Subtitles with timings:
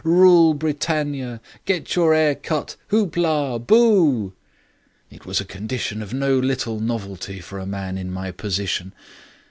[0.03, 1.39] Rule Britannia!
[1.65, 2.75] Get your 'air cut.
[2.87, 3.59] Hoop la!
[3.59, 4.33] Boo!'
[5.11, 8.95] It was a condition of no little novelty for a man in my position.